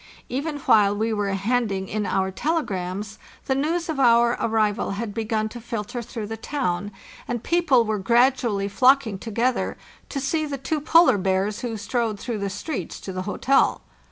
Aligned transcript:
Even 0.29 0.57
while 0.61 0.97
we 0.97 1.13
were 1.13 1.29
handing 1.29 1.87
in 1.87 2.07
our 2.07 2.31
telegrams 2.31 3.19
the 3.45 3.53
news 3.53 3.87
of 3.87 3.99
our 3.99 4.35
arrival 4.41 4.93
had 4.97 5.13
begun 5.13 5.47
to 5.49 5.61
filter 5.61 6.01
through 6.01 6.25
the 6.25 6.35
town, 6.35 6.91
and 7.27 7.43
people 7.43 7.85
were 7.85 7.99
gradually 7.99 8.67
flocking 8.67 9.19
together 9.19 9.77
to 10.09 10.19
see 10.19 10.43
the 10.47 10.57
two 10.57 10.81
polar 10.81 11.19
bears 11.19 11.59
who 11.61 11.77
strode 11.77 12.19
through 12.19 12.39
the 12.39 12.49
streets 12.49 12.99
to 12.99 13.13
the 13.13 13.21
hotel. 13.29 13.83